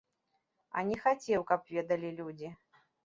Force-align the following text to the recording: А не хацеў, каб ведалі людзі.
А 0.79 0.83
не 0.87 0.97
хацеў, 1.03 1.43
каб 1.51 1.69
ведалі 1.75 2.09
людзі. 2.21 2.49